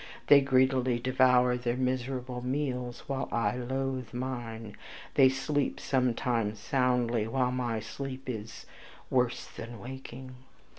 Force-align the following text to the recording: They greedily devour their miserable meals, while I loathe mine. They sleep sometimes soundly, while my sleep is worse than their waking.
They 0.29 0.41
greedily 0.41 0.97
devour 0.97 1.55
their 1.57 1.77
miserable 1.77 2.41
meals, 2.41 3.03
while 3.05 3.29
I 3.31 3.55
loathe 3.55 4.15
mine. 4.15 4.75
They 5.13 5.29
sleep 5.29 5.79
sometimes 5.79 6.57
soundly, 6.57 7.27
while 7.27 7.51
my 7.51 7.81
sleep 7.81 8.23
is 8.27 8.65
worse 9.11 9.45
than 9.45 9.73
their 9.73 9.77
waking. 9.79 10.33